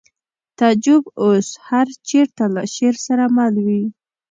تعجب 0.57 1.01
اوس 1.21 1.47
هر 1.67 1.87
چېرته 2.09 2.43
له 2.53 2.61
شعر 2.75 2.95
سره 3.07 3.25
مل 3.35 3.55
وي 3.65 3.83